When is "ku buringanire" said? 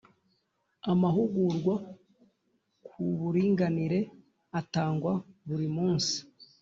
2.87-3.99